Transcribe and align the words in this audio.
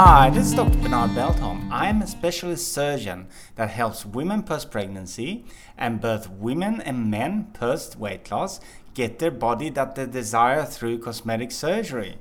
Hi, 0.00 0.30
this 0.30 0.46
is 0.46 0.54
Dr. 0.54 0.78
Bernard 0.78 1.10
Beldholm. 1.10 1.68
I'm 1.72 2.02
a 2.02 2.06
specialist 2.06 2.72
surgeon 2.72 3.26
that 3.56 3.70
helps 3.70 4.06
women 4.06 4.44
post 4.44 4.70
pregnancy 4.70 5.44
and 5.76 6.00
both 6.00 6.30
women 6.30 6.80
and 6.80 7.10
men 7.10 7.48
post 7.52 7.96
weight 7.96 8.30
loss 8.30 8.60
get 8.94 9.18
their 9.18 9.32
body 9.32 9.70
that 9.70 9.96
they 9.96 10.06
desire 10.06 10.64
through 10.64 11.00
cosmetic 11.00 11.50
surgery. 11.50 12.18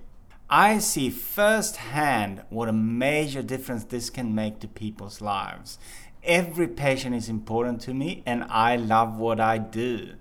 I 0.50 0.80
see 0.80 1.12
firsthand 1.12 2.41
what 2.50 2.68
a 2.68 2.73
major 2.73 3.44
difference 3.44 3.84
this 3.84 4.09
can 4.09 4.34
make 4.34 4.59
to 4.62 4.68
people's 4.68 5.21
lives. 5.21 5.78
Every 6.23 6.68
patient 6.68 7.14
is 7.14 7.30
important 7.30 7.80
to 7.82 7.94
me 7.94 8.23
and 8.25 8.44
I 8.46 8.75
love 8.75 9.20
what 9.20 9.39
I 9.39 9.59
do. 9.59 10.16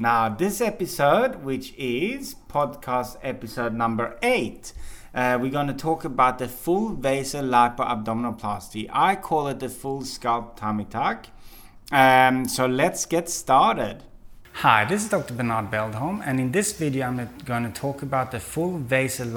Now, 0.00 0.30
this 0.30 0.62
episode, 0.62 1.44
which 1.44 1.74
is 1.76 2.34
podcast 2.48 3.18
episode 3.22 3.74
number 3.74 4.16
eight, 4.22 4.72
uh, 5.14 5.38
we're 5.38 5.50
going 5.50 5.66
to 5.66 5.74
talk 5.74 6.06
about 6.06 6.38
the 6.38 6.48
full 6.48 6.96
Vaser 6.96 7.44
lipoabdominoplasty. 7.44 8.88
I 8.90 9.14
call 9.16 9.48
it 9.48 9.60
the 9.60 9.68
full 9.68 10.00
sculpt 10.00 10.56
tummy 10.56 10.86
tuck. 10.86 11.26
Um, 11.92 12.48
so 12.48 12.64
let's 12.64 13.04
get 13.04 13.28
started. 13.28 14.02
Hi, 14.52 14.86
this 14.86 15.04
is 15.04 15.10
Dr. 15.10 15.34
Bernard 15.34 15.70
Beldholm, 15.70 16.22
and 16.24 16.40
in 16.40 16.50
this 16.50 16.72
video, 16.72 17.06
I'm 17.06 17.28
going 17.44 17.64
to 17.64 17.70
talk 17.70 18.00
about 18.00 18.30
the 18.30 18.40
full 18.40 18.78
Vaser 18.78 19.30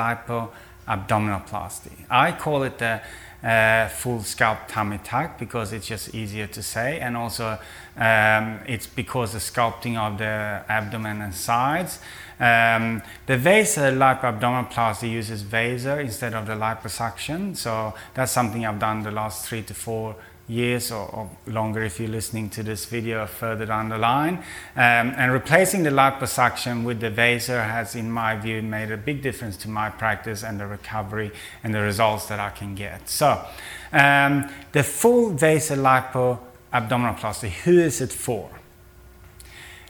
lipoabdominoplasty. 0.87 2.05
I 2.09 2.31
call 2.31 2.63
it 2.63 2.77
the 2.77 3.01
uh, 3.43 3.89
full 3.89 4.19
sculpt 4.19 4.69
tummy 4.69 4.99
tuck 5.03 5.37
because 5.37 5.73
it's 5.73 5.87
just 5.87 6.15
easier 6.15 6.47
to 6.47 6.63
say, 6.63 6.99
and 6.99 7.17
also 7.17 7.59
um, 7.97 8.59
it's 8.67 8.87
because 8.87 9.33
the 9.33 9.39
sculpting 9.39 9.97
of 9.97 10.17
the 10.17 10.63
abdomen 10.69 11.21
and 11.21 11.35
sides. 11.35 11.99
Um, 12.39 13.01
the 13.25 13.37
Vaser 13.37 13.95
lipoabdominoplasty 13.95 15.09
uses 15.09 15.43
Vaser 15.43 15.99
instead 15.99 16.33
of 16.33 16.45
the 16.45 16.53
liposuction, 16.53 17.55
so 17.55 17.93
that's 18.13 18.31
something 18.31 18.65
I've 18.65 18.79
done 18.79 19.03
the 19.03 19.11
last 19.11 19.45
three 19.45 19.61
to 19.63 19.73
four 19.73 20.15
years 20.47 20.91
or, 20.91 21.07
or, 21.07 21.29
longer 21.47 21.83
if 21.83 21.99
you're 21.99 22.09
listening 22.09 22.49
to 22.49 22.63
this 22.63 22.85
video 22.85 23.25
further 23.25 23.65
down 23.65 23.89
the 23.89 23.97
line. 23.97 24.35
Um, 24.75 25.13
and 25.15 25.31
replacing 25.31 25.83
the 25.83 25.89
liposuction 25.89 26.83
with 26.83 26.99
the 26.99 27.09
Vaser 27.09 27.63
has, 27.63 27.95
in 27.95 28.11
my 28.11 28.35
view, 28.35 28.61
made 28.61 28.91
a 28.91 28.97
big 28.97 29.21
difference 29.21 29.55
to 29.57 29.69
my 29.69 29.89
practice 29.89 30.43
and 30.43 30.59
the 30.59 30.67
recovery 30.67 31.31
and 31.63 31.73
the 31.73 31.81
results 31.81 32.25
that 32.27 32.39
I 32.39 32.49
can 32.49 32.75
get. 32.75 33.07
So, 33.07 33.45
um, 33.91 34.49
the 34.73 34.83
full 34.83 35.31
Vaser 35.31 35.77
lipoabdominoplasty, 35.77 37.49
who 37.49 37.79
is 37.79 38.01
it 38.01 38.11
for? 38.11 38.49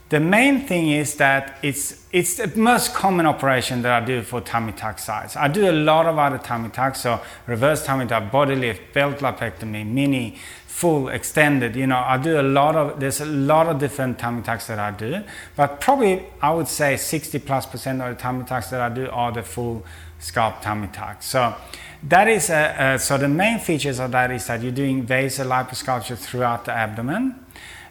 The 0.10 0.20
main 0.20 0.68
thing 0.68 0.92
is 0.92 1.16
that 1.16 1.58
it's, 1.64 2.06
it's 2.12 2.36
the 2.36 2.52
most 2.56 2.94
common 2.94 3.26
operation 3.26 3.82
that 3.82 4.04
I 4.04 4.06
do 4.06 4.22
for 4.22 4.42
tummy 4.42 4.72
tuck 4.74 5.00
sides. 5.00 5.36
I 5.36 5.48
do 5.48 5.70
a 5.70 5.72
lot 5.72 6.06
of 6.06 6.20
other 6.20 6.38
tummy 6.38 6.70
tucks, 6.70 7.02
so 7.02 7.20
reverse 7.48 7.86
tummy 7.86 8.06
tuck, 8.06 8.32
body 8.32 8.56
lift, 8.56 8.94
belt 8.94 9.18
lipectomy, 9.20 9.86
mini, 9.88 10.38
full, 10.68 11.08
extended. 11.08 11.76
You 11.76 11.88
know, 11.88 11.98
I 11.98 12.18
do 12.18 12.40
a 12.40 12.44
lot 12.44 12.76
of, 12.76 13.00
there's 13.00 13.22
a 13.22 13.26
lot 13.26 13.68
of 13.68 13.80
different 13.80 14.20
tummy 14.20 14.42
tucks 14.44 14.68
that 14.68 14.80
I 14.80 14.92
do, 14.92 15.24
but 15.56 15.80
probably 15.80 16.26
I 16.42 16.52
would 16.52 16.68
say 16.68 16.98
60 16.98 17.40
plus 17.40 17.66
percent 17.66 18.02
of 18.02 18.16
the 18.16 18.22
tummy 18.22 18.44
tucks 18.46 18.70
that 18.70 18.82
I 18.82 18.90
do 18.90 19.10
are 19.10 19.32
the 19.32 19.44
full 19.44 19.86
sculpt 20.20 20.62
tummy 20.62 20.90
tuck. 20.92 21.24
So 21.24 21.56
that 22.04 22.28
is, 22.28 22.50
a, 22.50 22.76
a, 22.96 23.00
so 23.00 23.18
the 23.18 23.28
main 23.28 23.60
features 23.60 24.00
of 24.00 24.12
that 24.12 24.32
is 24.32 24.46
that 24.48 24.62
you're 24.62 24.72
doing 24.72 25.06
Vaser 25.06 25.46
liposculpture 25.46 26.18
throughout 26.18 26.66
the 26.66 26.72
abdomen. 26.72 27.36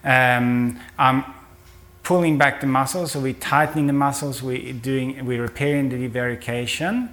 Um, 0.04 0.80
I'm 0.98 1.24
pulling 2.02 2.36
back 2.36 2.60
the 2.60 2.66
muscles, 2.66 3.12
so 3.12 3.20
we're 3.20 3.32
tightening 3.34 3.86
the 3.86 3.92
muscles, 3.92 4.42
we're 4.42 4.72
doing, 4.72 5.24
we're 5.24 5.42
repairing 5.42 5.88
the 5.88 6.08
divarication, 6.08 7.08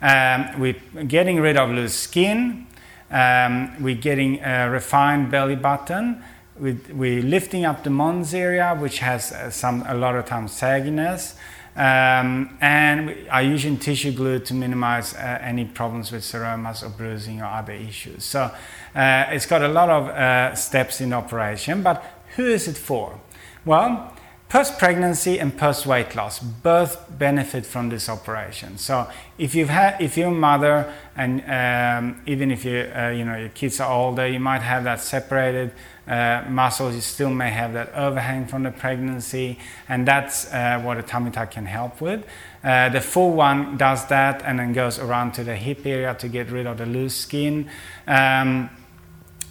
um, 0.00 0.60
we're 0.60 0.76
getting 1.06 1.40
rid 1.40 1.56
of 1.56 1.70
loose 1.70 1.94
skin, 1.94 2.66
um, 3.10 3.82
we're 3.82 3.96
getting 3.96 4.40
a 4.40 4.70
refined 4.70 5.30
belly 5.30 5.56
button, 5.56 6.22
we're, 6.58 6.78
we're 6.92 7.22
lifting 7.22 7.64
up 7.64 7.82
the 7.82 7.90
mons 7.90 8.34
area, 8.34 8.76
which 8.76 9.00
has 9.00 9.32
uh, 9.32 9.50
some 9.50 9.84
a 9.88 9.94
lot 9.94 10.14
of 10.14 10.26
times 10.26 10.52
sagginess, 10.52 11.34
um, 11.76 12.56
and 12.60 13.14
are 13.30 13.42
using 13.42 13.76
tissue 13.76 14.12
glue 14.12 14.38
to 14.40 14.54
minimize 14.54 15.14
uh, 15.14 15.38
any 15.40 15.64
problems 15.64 16.12
with 16.12 16.22
seromas 16.22 16.82
or 16.82 16.88
bruising 16.88 17.40
or 17.40 17.46
other 17.46 17.72
issues. 17.72 18.24
So 18.24 18.50
uh, 18.94 19.24
it's 19.30 19.46
got 19.46 19.62
a 19.62 19.68
lot 19.68 19.90
of 19.90 20.08
uh, 20.08 20.54
steps 20.54 21.00
in 21.00 21.12
operation, 21.12 21.82
but 21.82 22.04
who 22.36 22.46
is 22.46 22.68
it 22.68 22.76
for? 22.76 23.20
Well, 23.64 24.12
post 24.48 24.78
pregnancy 24.78 25.40
and 25.40 25.56
post 25.56 25.84
weight 25.86 26.14
loss 26.14 26.38
both 26.38 27.18
benefit 27.18 27.66
from 27.66 27.88
this 27.88 28.08
operation. 28.08 28.78
So 28.78 29.08
if 29.36 29.54
you've 29.54 29.68
had, 29.68 30.00
if 30.00 30.16
you're 30.16 30.28
a 30.28 30.30
mother 30.30 30.92
and 31.16 31.42
um, 31.48 32.22
even 32.26 32.50
if 32.50 32.64
you, 32.64 32.90
uh, 32.94 33.08
you 33.08 33.24
know, 33.24 33.36
your 33.36 33.48
kids 33.48 33.80
are 33.80 33.90
older, 33.90 34.26
you 34.28 34.38
might 34.38 34.62
have 34.62 34.84
that 34.84 35.00
separated 35.00 35.72
uh, 36.06 36.44
muscles. 36.48 36.94
You 36.94 37.00
still 37.00 37.30
may 37.30 37.50
have 37.50 37.72
that 37.72 37.92
overhang 37.94 38.46
from 38.46 38.62
the 38.62 38.70
pregnancy, 38.70 39.58
and 39.88 40.06
that's 40.06 40.52
uh, 40.52 40.80
what 40.82 40.98
a 40.98 41.02
tummy 41.02 41.30
tuck 41.30 41.52
can 41.52 41.66
help 41.66 42.00
with. 42.00 42.24
Uh, 42.62 42.88
the 42.90 43.00
full 43.00 43.32
one 43.32 43.76
does 43.76 44.06
that 44.06 44.42
and 44.42 44.58
then 44.58 44.72
goes 44.72 44.98
around 44.98 45.32
to 45.32 45.44
the 45.44 45.56
hip 45.56 45.86
area 45.86 46.14
to 46.14 46.28
get 46.28 46.50
rid 46.50 46.66
of 46.66 46.78
the 46.78 46.86
loose 46.86 47.16
skin. 47.16 47.68
Um, 48.06 48.70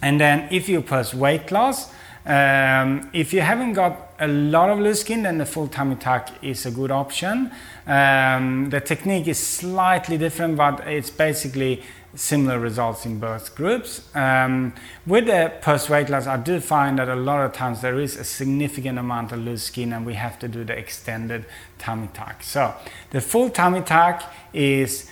and 0.02 0.20
then 0.20 0.48
if 0.52 0.68
you 0.70 0.82
post 0.82 1.14
weight 1.14 1.52
loss, 1.52 1.92
um, 2.26 3.10
if 3.14 3.34
you 3.34 3.42
haven't 3.42 3.74
got 3.74 4.14
a 4.20 4.28
lot 4.28 4.70
of 4.70 4.80
loose 4.80 5.02
skin, 5.02 5.24
then 5.24 5.38
the 5.38 5.46
full 5.46 5.68
tummy 5.68 5.96
tuck 5.96 6.30
is 6.42 6.66
a 6.66 6.72
good 6.72 6.92
option. 6.92 7.52
Um, 7.86 8.70
the 8.70 8.80
technique 8.80 9.28
is 9.28 9.40
slightly 9.40 10.18
different, 10.18 10.56
but 10.56 10.88
it's 10.88 11.10
basically 11.10 11.84
similar 12.16 12.60
results 12.60 13.06
in 13.06 13.20
both 13.20 13.56
groups. 13.56 14.16
Um, 14.16 14.74
with 15.06 15.26
the 15.26 15.52
post 15.62 15.90
weight 15.90 16.10
loss, 16.10 16.28
I 16.28 16.38
do 16.38 16.60
find 16.60 17.00
that 17.00 17.10
a 17.10 17.16
lot 17.16 17.44
of 17.44 17.54
times 17.54 17.82
there 17.82 18.00
is 18.00 18.16
a 18.16 18.24
significant 18.24 19.00
amount 19.00 19.32
of 19.32 19.40
loose 19.40 19.64
skin, 19.64 19.92
and 19.92 20.06
we 20.06 20.14
have 20.14 20.40
to 20.40 20.48
do 20.48 20.64
the 20.64 20.78
extended 20.78 21.46
tummy 21.78 22.10
tuck. 22.14 22.44
So 22.44 22.74
the 23.10 23.20
full 23.20 23.50
tummy 23.50 23.82
tuck 23.82 24.32
is 24.54 25.10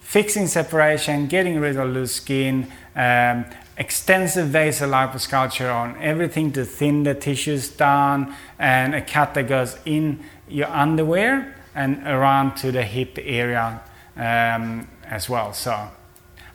fixing 0.00 0.48
separation, 0.48 1.28
getting 1.28 1.60
rid 1.60 1.76
of 1.76 1.88
loose 1.88 2.16
skin, 2.16 2.70
um, 2.96 3.44
extensive 3.80 4.48
Vaser 4.50 4.86
liposculpture 4.86 5.74
on 5.74 5.96
everything 6.00 6.52
to 6.52 6.64
thin 6.66 7.02
the 7.02 7.14
tissues 7.14 7.68
down 7.68 8.34
and 8.58 8.94
a 8.94 9.00
cut 9.00 9.32
that 9.34 9.48
goes 9.48 9.78
in 9.86 10.22
your 10.48 10.68
underwear 10.68 11.56
and 11.74 12.06
around 12.06 12.56
to 12.56 12.70
the 12.70 12.82
hip 12.82 13.18
area 13.22 13.80
um, 14.16 14.86
as 15.04 15.30
well. 15.30 15.54
So 15.54 15.88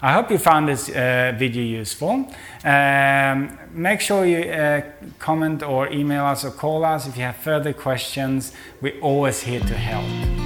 I 0.01 0.13
hope 0.13 0.29
you 0.29 0.37
found 0.37 0.67
this 0.67 0.87
uh, 0.87 1.33
video 1.35 1.63
useful. 1.63 2.31
Um, 2.63 3.57
make 3.71 4.01
sure 4.01 4.23
you 4.23 4.51
uh, 4.51 4.81
comment 5.17 5.63
or 5.63 5.91
email 5.91 6.25
us 6.25 6.45
or 6.45 6.51
call 6.51 6.85
us 6.85 7.07
if 7.07 7.17
you 7.17 7.23
have 7.23 7.37
further 7.37 7.73
questions. 7.73 8.51
We're 8.81 8.99
always 8.99 9.41
here 9.41 9.61
to 9.61 9.75
help. 9.75 10.44